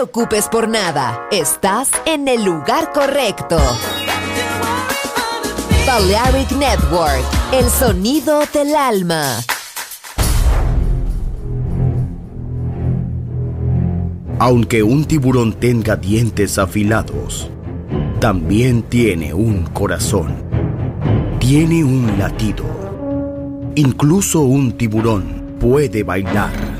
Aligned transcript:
preocupes 0.00 0.48
por 0.48 0.66
nada. 0.66 1.28
Estás 1.30 1.90
en 2.06 2.26
el 2.26 2.42
lugar 2.42 2.90
correcto. 2.90 3.58
Balearic 5.86 6.52
Network, 6.52 7.22
el 7.52 7.68
sonido 7.68 8.40
del 8.50 8.74
alma. 8.74 9.36
Aunque 14.38 14.82
un 14.82 15.04
tiburón 15.04 15.52
tenga 15.52 15.96
dientes 15.96 16.56
afilados, 16.58 17.50
también 18.20 18.82
tiene 18.84 19.34
un 19.34 19.64
corazón. 19.64 20.34
Tiene 21.40 21.84
un 21.84 22.18
latido. 22.18 22.64
Incluso 23.74 24.40
un 24.40 24.72
tiburón 24.72 25.56
puede 25.60 26.04
bailar. 26.04 26.79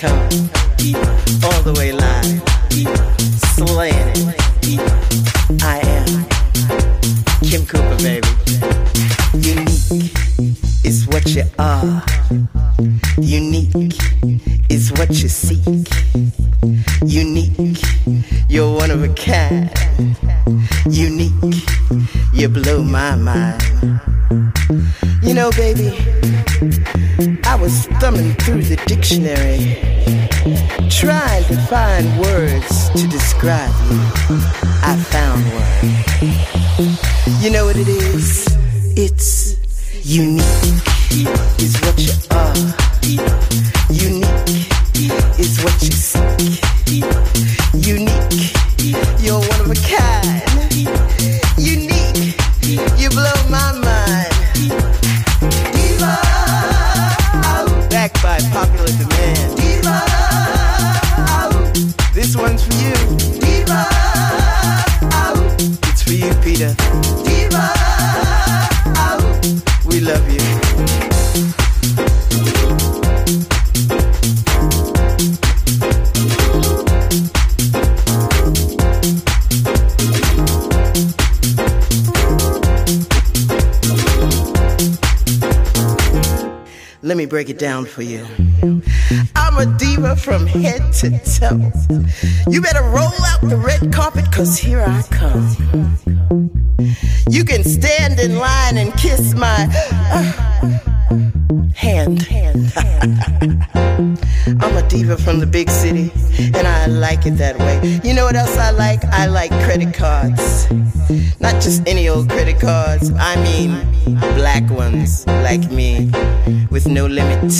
Break 0.00 0.57
for 87.98 88.04
you. 88.04 88.24
I'm 89.34 89.58
a 89.58 89.66
diva 89.76 90.14
from 90.14 90.46
head 90.46 90.92
to 91.00 91.18
toe. 91.18 91.72
You 92.48 92.62
better 92.62 92.82
roll 92.82 93.10
out 93.26 93.40
the 93.42 93.56
red 93.56 93.92
carpet, 93.92 94.30
cause 94.30 94.56
here 94.56 94.84
I 94.86 95.02
come. 95.10 95.17
Like 106.98 107.26
it 107.26 107.36
that 107.38 107.58
way. 107.58 108.00
You 108.04 108.14
know 108.14 108.24
what 108.24 108.36
else 108.36 108.56
I 108.56 108.70
like? 108.70 109.04
I 109.04 109.26
like 109.26 109.50
credit 109.64 109.94
cards. 109.94 110.70
Not 111.40 111.54
just 111.62 111.86
any 111.86 112.08
old 112.08 112.28
credit 112.28 112.60
cards, 112.60 113.10
I 113.18 113.36
mean 113.42 113.88
black 114.34 114.68
ones 114.70 115.26
like 115.26 115.70
me 115.70 116.10
with 116.70 116.86
no 116.86 117.06
limit. 117.06 117.52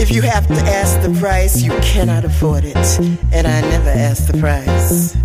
If 0.00 0.10
you 0.10 0.22
have 0.22 0.46
to 0.46 0.54
ask 0.54 1.00
the 1.02 1.16
price, 1.20 1.62
you 1.62 1.72
cannot 1.80 2.24
afford 2.24 2.64
it. 2.64 2.76
And 3.32 3.46
I 3.46 3.60
never 3.60 3.90
ask 3.90 4.26
the 4.30 4.38
price. 4.38 5.16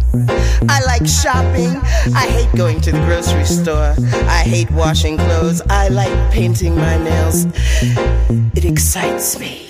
I 0.69 0.83
like 0.85 1.05
shopping. 1.05 1.75
I 2.15 2.27
hate 2.27 2.51
going 2.57 2.81
to 2.81 2.91
the 2.91 2.99
grocery 2.99 3.45
store. 3.45 3.95
I 4.27 4.43
hate 4.43 4.71
washing 4.71 5.17
clothes. 5.17 5.61
I 5.69 5.89
like 5.89 6.31
painting 6.31 6.75
my 6.75 6.97
nails. 6.97 7.45
It 8.55 8.65
excites 8.65 9.39
me. 9.39 9.65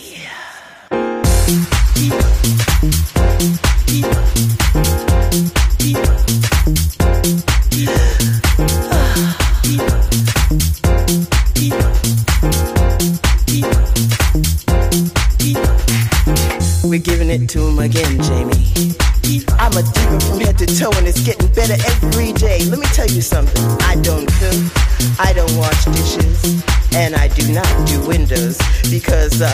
Because 29.00 29.42
uh, 29.42 29.52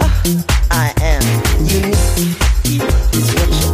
uh, 0.00 0.42
I 0.70 0.92
am 1.00 1.22
unique. 1.64 2.38
Is 3.14 3.34
what 3.34 3.66
you 3.66 3.71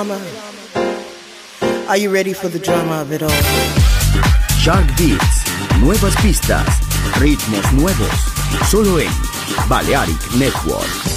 Are 0.00 1.96
you 1.98 2.10
ready 2.10 2.32
for 2.32 2.48
the 2.48 2.58
drama 2.58 3.02
of 3.02 3.12
it 3.12 3.22
all? 3.22 3.28
Shark 4.58 4.86
Beats, 4.96 5.44
nuevas 5.78 6.16
pistas, 6.22 6.80
ritmos 7.18 7.70
nuevos, 7.74 8.08
solo 8.70 8.98
en 8.98 9.10
Balearic 9.68 10.34
Network. 10.38 11.09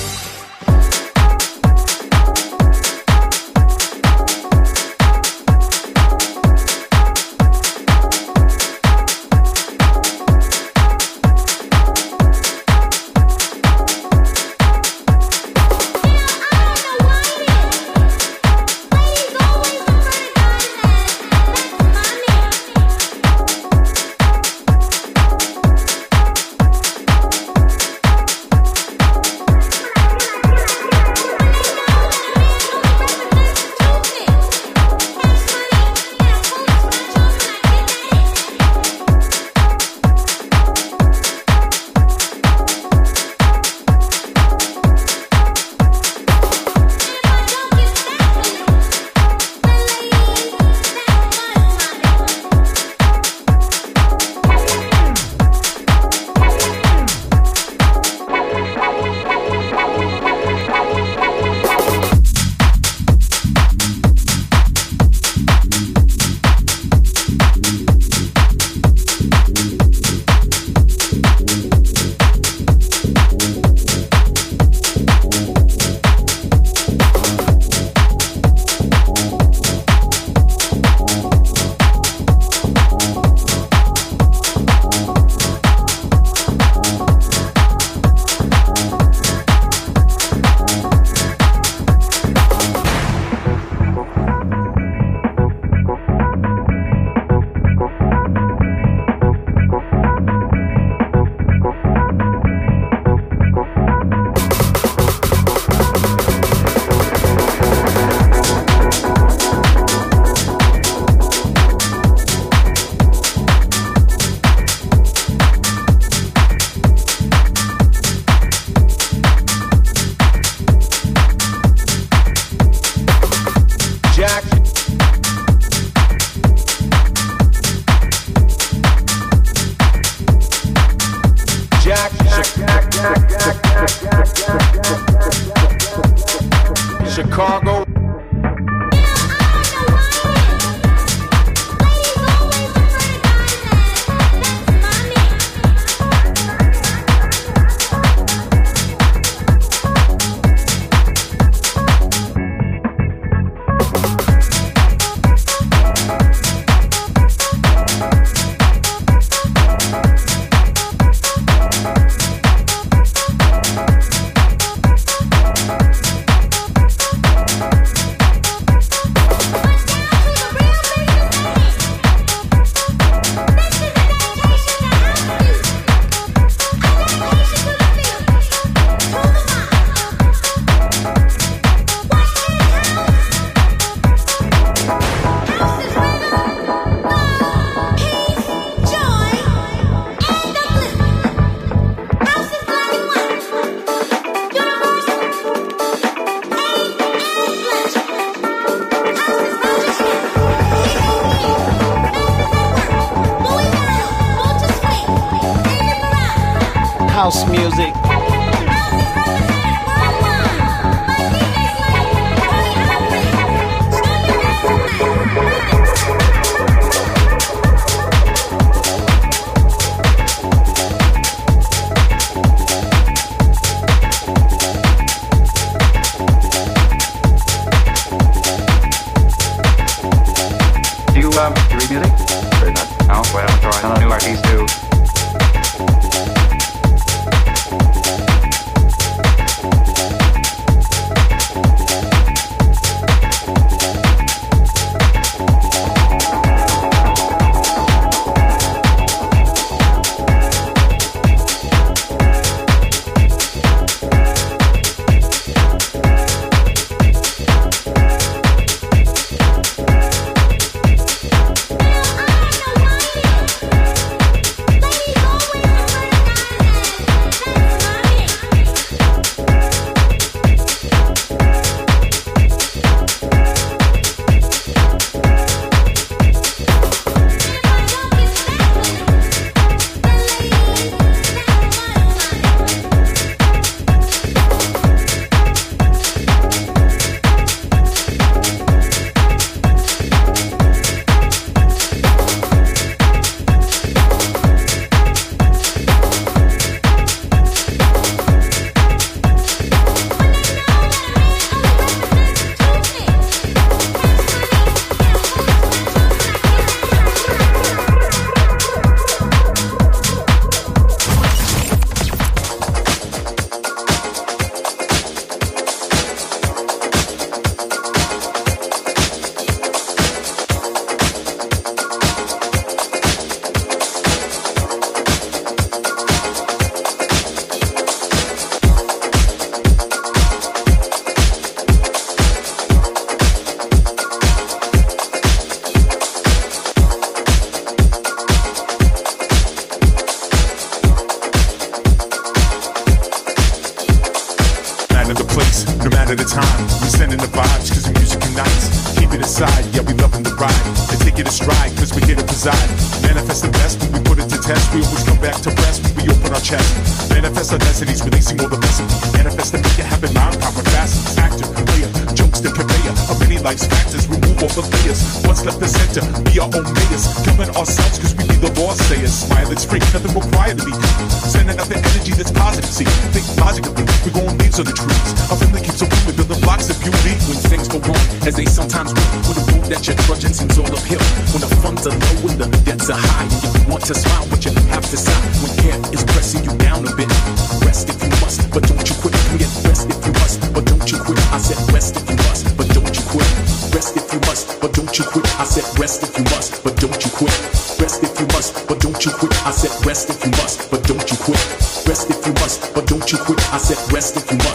But 402.74 402.88
don't 402.88 403.12
you 403.12 403.18
quit, 403.20 403.40
I 403.54 403.58
said 403.58 403.80
rest 403.94 404.18
if 404.18 404.32
you 404.32 404.38
must. 404.38 404.53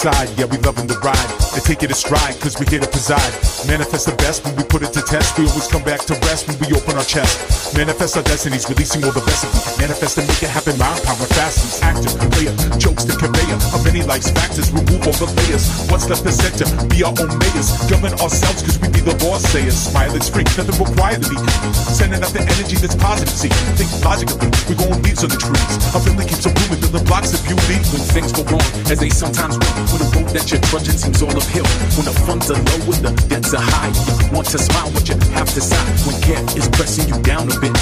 Inside, 0.00 0.32
yeah, 0.38 0.46
we 0.48 0.56
loving 0.64 0.86
the 0.86 0.96
ride. 1.04 1.30
And 1.52 1.60
take 1.60 1.82
it 1.82 1.90
a 1.90 1.94
stride 1.94 2.38
cause 2.40 2.56
we 2.56 2.64
here 2.66 2.80
to 2.80 2.88
preside. 2.88 3.32
Manifest 3.68 4.06
the 4.06 4.16
best 4.16 4.44
when 4.44 4.56
we 4.56 4.64
put 4.64 4.80
it 4.80 4.92
to 4.96 5.02
test. 5.02 5.36
We 5.36 5.44
always 5.44 5.66
come 5.68 5.82
back 5.82 6.00
to 6.08 6.14
rest 6.24 6.48
when 6.48 6.56
we 6.62 6.72
open 6.72 6.96
our 6.96 7.04
chest. 7.04 7.76
Manifest 7.76 8.16
our 8.16 8.22
destinies, 8.22 8.64
releasing 8.70 9.04
all 9.04 9.12
the 9.12 9.20
best 9.26 9.44
me. 9.44 9.60
Manifest 9.82 10.16
and 10.16 10.26
make 10.28 10.40
it 10.40 10.48
happen, 10.48 10.78
mind 10.78 11.02
power 11.04 11.28
fastest. 11.36 11.82
Actor, 11.82 12.16
player, 12.32 12.54
jokes 12.78 13.04
the 13.04 13.18
conveyor 13.18 13.58
of 13.74 13.80
many 13.84 14.00
life's 14.06 14.30
factors. 14.30 14.70
Remove 14.72 15.04
all 15.04 15.16
the 15.20 15.28
layers. 15.42 15.68
What's 15.90 16.08
left 16.08 16.24
the 16.24 16.32
center? 16.32 16.64
Be 16.88 17.02
our 17.02 17.12
own 17.12 17.32
mayors. 17.36 17.74
Govern 17.90 18.14
ourselves 18.22 18.62
cause 18.62 18.78
we 18.78 18.88
the 19.10 19.18
boss 19.26 19.42
sayers. 19.50 19.74
Smile, 19.74 20.14
it's 20.14 20.28
free, 20.30 20.46
nothing 20.54 20.78
required 20.78 21.22
to 21.22 21.28
be. 21.28 21.36
Sending 21.74 22.22
out 22.22 22.30
the 22.30 22.42
energy 22.42 22.78
that's 22.78 22.94
positive. 22.94 23.34
See, 23.34 23.50
think 23.74 23.90
logically, 24.04 24.50
we're 24.70 24.78
going 24.78 25.02
leaves 25.02 25.22
on 25.26 25.30
the 25.30 25.40
trees. 25.40 25.74
Our 25.94 26.02
family 26.02 26.26
keeps 26.26 26.46
on 26.46 26.54
blooming, 26.54 26.80
building 26.80 27.06
blocks 27.06 27.34
of 27.34 27.42
beauty. 27.42 27.76
When 27.90 28.02
things 28.14 28.30
go 28.30 28.46
wrong, 28.46 28.62
as 28.86 28.98
they 29.02 29.10
sometimes 29.10 29.58
will. 29.58 29.74
When 29.90 30.00
the 30.00 30.08
road 30.14 30.28
that 30.30 30.46
you're 30.50 30.62
trudging 30.70 30.98
seems 30.98 31.18
all 31.22 31.34
uphill. 31.34 31.66
When 31.98 32.06
the 32.06 32.14
funds 32.22 32.46
are 32.50 32.60
low 32.60 32.80
and 32.94 33.02
the 33.02 33.12
debts 33.26 33.50
are 33.54 33.62
high. 33.62 33.90
You 33.90 34.30
want 34.30 34.46
to 34.54 34.58
smile, 34.58 34.90
but 34.94 35.04
you 35.10 35.16
have 35.34 35.50
to 35.50 35.60
sigh. 35.60 35.90
When 36.06 36.16
care 36.22 36.42
is 36.54 36.68
pressing 36.70 37.10
you 37.10 37.18
down 37.26 37.50
a 37.50 37.56
bit. 37.58 37.74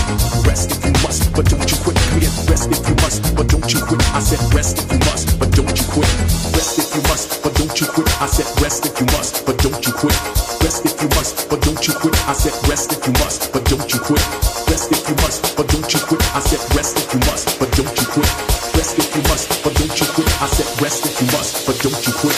Rest 0.49 0.73
if 0.73 0.81
you 0.85 0.95
must, 1.05 1.29
but 1.37 1.45
don't 1.51 1.69
you 1.69 1.77
quit. 1.85 1.97
Come 2.09 2.21
here, 2.25 2.33
rest 2.49 2.73
if 2.73 2.81
you 2.89 2.97
must, 3.05 3.21
but 3.37 3.47
don't 3.53 3.69
you 3.69 3.81
quit. 3.85 4.01
I 4.17 4.21
said 4.25 4.41
rest 4.55 4.81
if 4.81 4.89
you 4.89 5.01
must, 5.05 5.37
but 5.37 5.53
don't 5.53 5.77
you 5.77 5.87
quit. 5.93 6.58
You 6.99 7.05
must, 7.05 7.45
but 7.45 7.55
don't 7.55 7.81
you 7.81 7.87
quit. 7.87 8.11
I 8.21 8.27
said 8.27 8.51
rest 8.61 8.85
if 8.85 8.99
you 8.99 9.07
must, 9.15 9.47
but 9.47 9.57
don't 9.59 9.87
you 9.87 9.93
quit. 9.93 10.19
Rest 10.67 10.85
if 10.85 11.01
you 11.01 11.07
must, 11.15 11.49
but 11.49 11.63
don't 11.63 11.79
you 11.87 11.95
quit. 11.95 12.17
I 12.27 12.33
said 12.33 12.51
rest 12.69 12.91
if 12.91 13.07
you 13.07 13.13
must, 13.23 13.53
but 13.53 13.65
don't 13.67 13.87
you 13.95 14.01
quit. 14.01 14.19
Rest 14.67 14.91
if 14.91 15.09
you 15.09 15.15
must, 15.23 15.57
but 15.57 15.69
don't 15.69 15.95
you 15.95 16.01
quit. 16.01 16.23
I 16.35 16.41
said 16.41 16.59
rest 16.75 16.99
if 16.99 17.15
you 17.15 17.21
must, 17.31 17.57
but 17.61 17.71
don't 17.71 17.95
you 18.01 18.07
quit. 18.09 18.27
Rest 18.75 18.99
if 18.99 19.15
you 19.15 19.23
must, 19.31 19.63
but 19.63 19.75
don't 19.79 20.01
you 20.01 20.07
quit. 20.11 20.43
I 20.43 20.47
said 20.49 20.83
rest 20.83 21.07
if 21.07 21.21
you 21.21 21.27
must, 21.39 21.67
but 21.69 21.79
don't 21.79 22.05
you 22.05 22.13
quit. 22.15 22.38